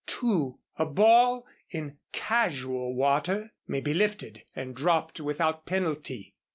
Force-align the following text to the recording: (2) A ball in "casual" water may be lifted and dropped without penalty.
(2) 0.07 0.57
A 0.77 0.85
ball 0.87 1.45
in 1.69 1.99
"casual" 2.11 2.95
water 2.95 3.51
may 3.67 3.79
be 3.81 3.93
lifted 3.93 4.41
and 4.55 4.75
dropped 4.75 5.19
without 5.19 5.67
penalty. 5.67 6.33